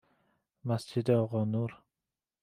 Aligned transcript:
مسجد 0.65 1.09
آقا 1.11 1.43
نور 1.45 1.71